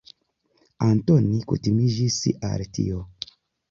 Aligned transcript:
Antoni 0.85 1.43
kutimiĝis 1.53 2.19
al 2.53 2.69
tio. 2.77 3.09